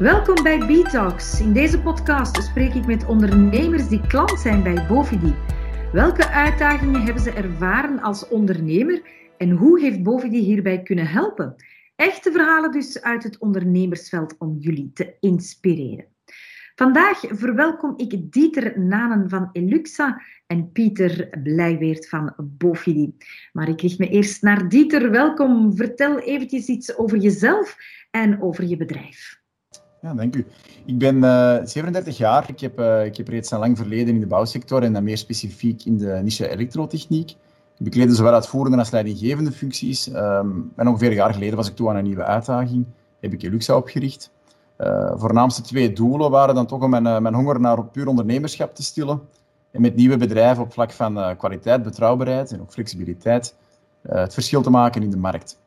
[0.00, 1.40] Welkom bij B-Talks.
[1.40, 5.34] In deze podcast spreek ik met ondernemers die klant zijn bij Bovidi.
[5.92, 9.02] Welke uitdagingen hebben ze ervaren als ondernemer
[9.38, 11.54] en hoe heeft Bovidi hierbij kunnen helpen?
[11.96, 16.06] Echte verhalen dus uit het ondernemersveld om jullie te inspireren.
[16.74, 23.16] Vandaag verwelkom ik Dieter Nanen van Eluxa en Pieter Blijweert van Bovidi.
[23.52, 25.10] Maar ik richt me eerst naar Dieter.
[25.10, 25.76] Welkom.
[25.76, 27.76] Vertel eventjes iets over jezelf
[28.10, 29.39] en over je bedrijf.
[30.02, 30.46] Ja, dank u.
[30.84, 32.48] Ik ben uh, eh, 37 jaar.
[32.48, 35.18] Ik heb, uh, ik heb reeds een lang verleden in de bouwsector en dan meer
[35.18, 37.30] specifiek in de niche elektrotechniek.
[37.30, 40.06] Ik bekleedde zowel uitvoerende als leidinggevende functies.
[40.06, 42.86] Um, en ongeveer een jaar geleden was ik toe aan een nieuwe uitdaging.
[43.20, 44.30] Heb ik Eluxa opgericht.
[44.78, 48.82] Uh, voornaamste twee doelen waren dan toch om mijn, mijn honger naar puur ondernemerschap te
[48.82, 49.20] stillen.
[49.70, 53.54] En met nieuwe bedrijven op vlak van kwaliteit, betrouwbaarheid en ook flexibiliteit
[54.02, 55.58] het verschil te maken in de markt.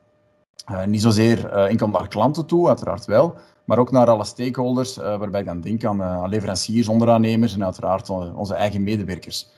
[0.85, 5.39] niet zozeer enkel naar klanten toe, uiteraard wel, maar ook naar alle stakeholders, uh, waarbij
[5.39, 9.49] ik dan denk aan, aan, leveranciers, onderaannemers en uiteraard onze eigen medewerkers.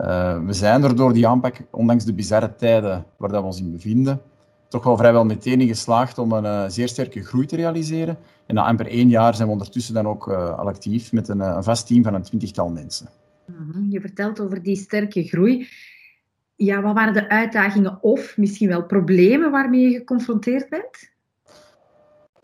[0.00, 3.60] Uh, we zijn er door die aanpak, ondanks de bizarre tijden waar dat we ons
[3.60, 4.20] in bevinden,
[4.68, 8.18] toch wel vrijwel meteen in geslaagd om een zeer sterke groei te realiseren.
[8.46, 11.62] En na amper één jaar zijn we ondertussen dan ook al actief met een, een,
[11.64, 13.08] vast team van een twintigtal mensen.
[13.44, 15.68] Mhm, je vertelt over die sterke groei.
[16.56, 21.10] Ja, wat waren de uitdagingen of misschien wel problemen waarmee je geconfronteerd bent?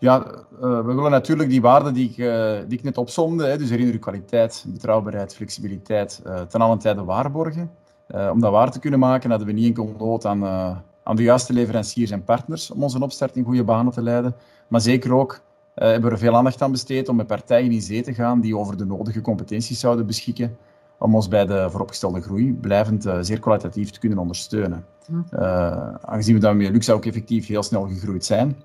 [0.04, 3.58] Ja, uh, we willen natuurlijk die waarden die ik, uh, die ik net opzomde, hè,
[3.58, 7.70] dus herinner kwaliteit, betrouwbaarheid, flexibiliteit, uh, ten allen tijde waarborgen.
[8.32, 10.44] om dat waar te kunnen maken, hadden we niet enkel nood aan,
[11.02, 14.34] aan de juiste leveranciers en partners om onze opstart in goede banen te leiden,
[14.68, 15.40] maar zeker ook
[15.74, 18.56] hebben we er veel aandacht aan besteed om met partijen in zee te gaan die
[18.56, 20.56] over de nodige competenties zouden beschikken
[20.98, 24.84] om ons bij de vooropgestelde groei blijvend zeer kwalitatief te kunnen ondersteunen.
[25.06, 25.36] Hm.
[26.00, 28.56] aangezien we daarmee Luxa ook effectief heel snel gegroeid zijn,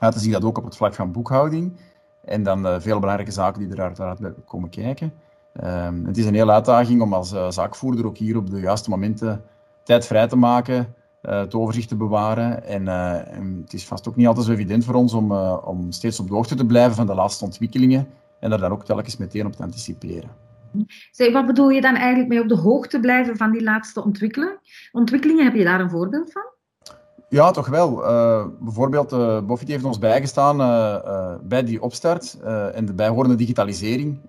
[0.00, 1.76] Laten zien dat ook op het vlak van boekhouding.
[2.24, 5.12] En dan uh, veel belangrijke zaken die er uiteraard bij komen kijken.
[5.64, 8.90] Um, het is een hele uitdaging om als uh, zaakvoerder ook hier op de juiste
[8.90, 9.42] momenten
[9.84, 12.64] tijd vrij te maken, uh, het overzicht te bewaren.
[12.64, 12.86] En,
[13.62, 16.34] het is vast ook niet altijd zo evident voor ons om, om steeds op de
[16.34, 18.08] hoogte te blijven van de laatste ontwikkelingen
[18.40, 20.30] en er dan ook telkens meteen op te anticiperen.
[21.10, 24.60] Zeg, wat bedoel je dan eigenlijk mee op de hoogte blijven van die laatste ontwikkelingen?
[24.92, 26.57] Ontwikkelingen, heb je daar een voorbeeld van?
[27.30, 28.04] Ja, toch wel.
[28.04, 32.38] Uh, bijvoorbeeld, uh, Buffett heeft ons bijgestaan uh, bij die opstart
[32.74, 34.20] en de bijhorende digitalisering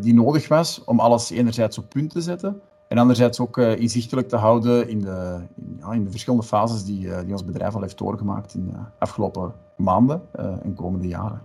[0.00, 4.36] die nodig was om alles enerzijds op punt te zetten en anderzijds ook inzichtelijk te
[4.36, 7.98] houden in de, in, ja, in de verschillende fases die, die ons bedrijf al heeft
[7.98, 10.22] doorgemaakt in de afgelopen maanden
[10.62, 11.40] en komende jaren.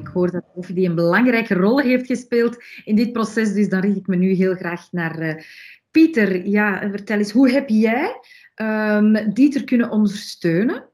[0.00, 3.80] Ik hoor dat Buffett die een belangrijke rol heeft gespeeld in dit proces, dus dan
[3.80, 5.46] richt ik me nu heel graag naar
[5.90, 6.46] Pieter.
[6.46, 8.20] Ja, vertel eens, hoe heb jij
[8.54, 10.90] um, Dieter kunnen ondersteunen?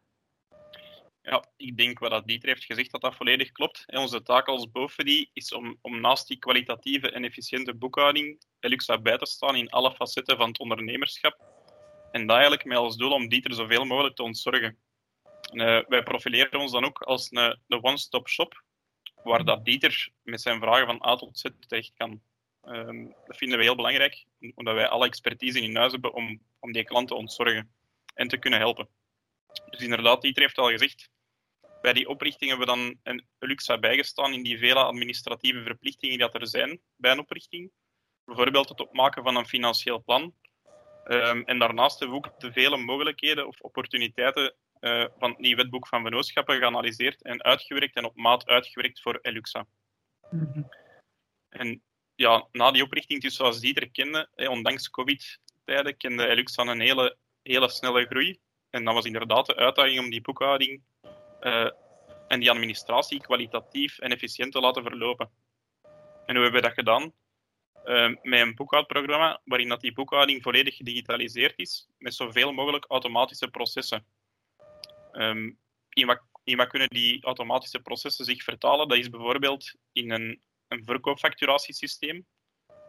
[1.23, 3.85] Ja, ik denk wat dat Dieter heeft gezegd, dat dat volledig klopt.
[3.87, 9.01] En onze taak als BOFEDI is om, om naast die kwalitatieve en efficiënte boekhouding Eluxa
[9.01, 11.37] bij te staan in alle facetten van het ondernemerschap.
[12.11, 14.79] En dat eigenlijk met als doel om Dieter zoveel mogelijk te ontzorgen.
[15.53, 18.63] Uh, wij profileren ons dan ook als een, een one-stop shop,
[19.23, 22.21] waar dat Dieter met zijn vragen van A tot Z terecht kan.
[22.69, 24.25] Ehm, dat vinden we heel belangrijk,
[24.55, 27.73] omdat wij alle expertise in huis hebben om, om die klanten te ontzorgen
[28.15, 28.89] en te kunnen helpen.
[29.71, 31.11] Dus inderdaad, Dieter heeft al gezegd,
[31.81, 36.31] bij die oprichting hebben we dan een luxe bijgestaan in die vele administratieve verplichtingen die
[36.31, 37.71] er zijn bij een oprichting.
[38.25, 40.35] Bijvoorbeeld het opmaken van een financieel plan.
[41.05, 45.57] Um, en daarnaast hebben we ook de vele mogelijkheden of opportuniteiten uh, van het nieuw
[45.57, 49.67] wetboek van vennootschappen geanalyseerd en uitgewerkt en op maat uitgewerkt voor Eluxa.
[50.31, 50.69] Mm -hmm.
[51.49, 51.83] En
[52.19, 57.69] ja, na die oprichting, dus zoals Dieter kende, ondanks COVID-tijden, kende Eluxa een hele, hele
[57.69, 58.39] snelle groei.
[58.71, 60.83] En dat was inderdaad de uitdaging om die boekhouding
[61.41, 61.71] uh,
[62.29, 65.31] en die administratie kwalitatief en efficiënt te laten verlopen.
[66.27, 67.13] En hoe hebben we dat gedaan?
[67.85, 73.49] Uh, met een boekhoudprogramma waarin dat die boekhouding volledig gedigitaliseerd is, met zoveel mogelijk automatische
[73.49, 74.07] processen.
[75.13, 78.89] Um, in, wat, in wat kunnen die automatische processen zich vertalen?
[78.89, 82.27] Dat is bijvoorbeeld in een een verkoopfacturatiesysteem,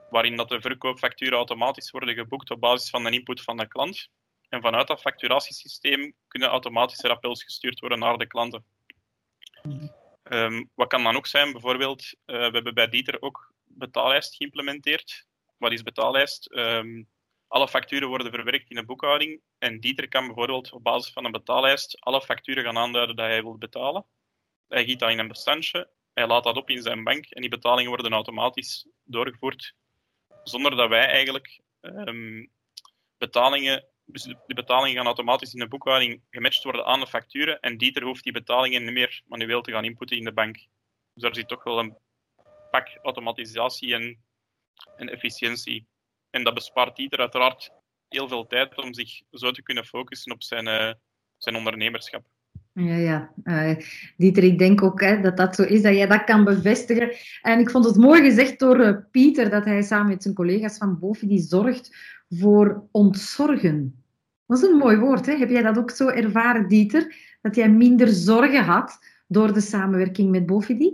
[0.10, 4.10] waarin dat de verkoopfacturen automatisch worden geboekt op basis van de input van de klant.
[4.50, 8.66] En vanuit dat facturatiesysteem kunnen automatische rappels gestuurd worden naar de klanten.
[10.24, 11.52] Um, wat kan dan ook zijn?
[11.52, 15.28] Bijvoorbeeld, uh, we hebben bij Dieter ook betaallijst geïmplementeerd.
[15.58, 16.52] Wat is betaallijst?
[16.52, 17.10] Um,
[17.48, 19.42] alle facturen worden verwerkt in een boekhouding.
[19.58, 23.42] En Dieter kan bijvoorbeeld op basis van een betaallijst alle facturen gaan aanduiden dat hij
[23.42, 24.06] wil betalen.
[24.68, 27.50] Hij giet dat in een bestandje hij laat dat op in zijn bank en die
[27.50, 29.75] betalingen worden automatisch doorgevoerd,
[30.44, 32.51] zonder dat wij eigenlijk um,
[33.18, 37.77] betalingen, dus de betalingen gaan automatisch in de boekhouding gematcht worden aan de facturen en
[37.77, 40.56] Dieter hoeft die betalingen niet meer manueel te gaan inputten in de bank.
[41.13, 41.98] Dus daar zit toch wel een
[42.71, 44.24] pak automatisatie en,
[44.95, 45.88] en efficiëntie.
[46.30, 47.71] En dat bespaart Dieter uiteraard
[48.07, 50.94] heel veel tijd om zich zo te kunnen focussen op zijn, uh,
[51.38, 52.25] zijn ondernemerschap.
[52.74, 53.30] Ja, ja.
[53.44, 53.75] Uh,
[54.18, 57.12] Dieter, ik denk ook hè, dat dat zo is, dat jij dat kan bevestigen.
[57.42, 60.77] En ik vond het mooi gezegd door uh, Pieter, dat hij samen met zijn collega's
[60.77, 61.95] van Bofi die zorgt
[62.30, 64.04] voor ontzorgen.
[64.45, 65.25] Dat is een mooi woord.
[65.25, 65.36] Hè?
[65.36, 67.16] Heb jij dat ook zo ervaren, Dieter?
[67.42, 70.94] Dat jij minder zorgen had door de samenwerking met Bofidi?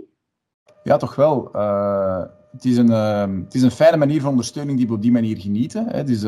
[0.83, 1.50] Ja, toch wel.
[1.56, 5.01] Uh, het, is een, uh, het is een fijne manier van ondersteuning die we op
[5.01, 5.88] die manier genieten.
[5.88, 6.04] Hè.
[6.04, 6.25] Dus,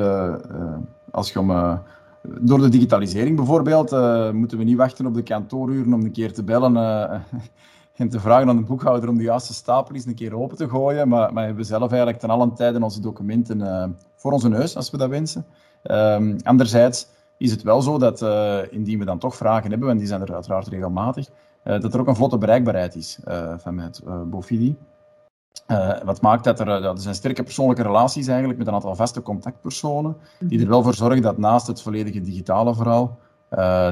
[1.11, 1.51] als je om,
[2.41, 3.91] door de digitalisering bijvoorbeeld,
[4.33, 6.75] moeten we niet wachten op de kantooruren om een keer te bellen
[7.95, 10.69] en te vragen aan de boekhouder om de juiste stapel eens een keer open te
[10.69, 11.07] gooien.
[11.07, 14.89] Maar, maar we hebben zelf eigenlijk ten allen tijde onze documenten voor onze neus, als
[14.89, 15.45] we dat wensen.
[15.83, 17.07] Um, anderzijds
[17.38, 18.25] is het wel zo dat
[18.69, 21.27] indien we dan toch vragen hebben, en die zijn er uiteraard regelmatig,
[21.63, 24.01] uh, dat er ook een vlotte bereikbaarheid is uh, van met
[25.68, 26.06] Bofidi.
[26.06, 30.15] wat maakt dat er, dat zijn sterke persoonlijke relaties eigenlijk met een aantal vaste contactpersonen,
[30.39, 33.18] die er wel voor zorgen dat naast het volledige digitale verhaal,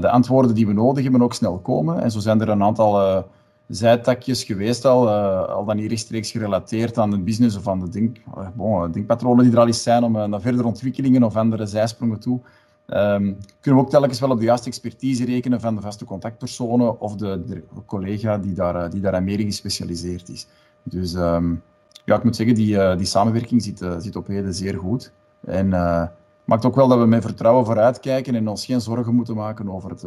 [0.01, 2.01] de antwoorden die we nodig hebben ook snel komen.
[2.01, 3.25] En zo zijn er een aantal
[3.67, 5.09] zijtakjes geweest al,
[5.47, 8.17] al dan niet rechtstreeks gerelateerd aan de business of aan de denk,
[8.53, 12.39] bon, denkpatronen die er al eens zijn om naar verdere ontwikkelingen of andere zijsprongen toe.
[12.87, 16.99] Um, kunnen we ook telkens wel op de juiste expertise rekenen van de vaste contactpersonen
[16.99, 20.47] of de, collega die daar, eh, die daar meer in gespecialiseerd is.
[20.89, 21.61] Dus um,
[22.05, 25.11] ja, ik moet zeggen, die, uh, die samenwerking zit, uh, zit op heden zeer goed.
[25.45, 26.03] En uh,
[26.45, 29.89] maakt ook wel dat we met vertrouwen vooruitkijken en ons geen zorgen moeten maken over
[29.89, 30.05] het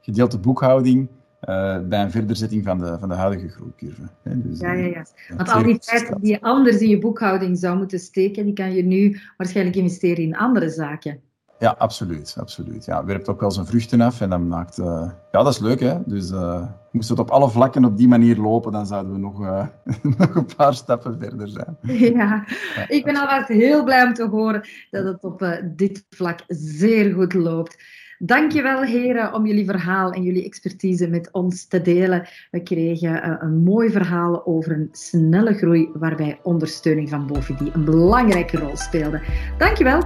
[0.00, 1.08] gedeelte boekhouding
[1.88, 4.02] bij een verderzetting van de, van de huidige groeicurve.
[4.22, 5.04] Dus, ja, ja, ja.
[5.36, 8.74] Want al die tijd die je anders in je boekhouding zou moeten steken, die kan
[8.74, 11.20] je nu waarschijnlijk investeren in andere zaken.
[11.58, 12.36] Ja, absoluut.
[12.38, 12.84] absoluut.
[12.84, 14.78] Ja, werpt ook wel zijn vruchten af en dat maakt...
[14.78, 15.98] Uh, ja, dat is leuk, hè.
[16.04, 19.40] Dus uh, moest het op alle vlakken op die manier lopen, dan zouden we nog,
[19.40, 19.66] uh,
[20.18, 21.76] nog een paar stappen verder zijn.
[22.16, 22.44] Ja,
[22.88, 27.34] ik ben alvast heel blij om te horen dat het op dit vlak zeer goed
[27.34, 27.76] loopt.
[28.18, 32.28] Dankjewel heren om jullie verhaal en jullie expertise met ons te delen.
[32.50, 38.58] We kregen een mooi verhaal over een snelle groei waarbij ondersteuning van Bovidie een belangrijke
[38.58, 39.22] rol speelde.
[39.58, 40.05] Dankjewel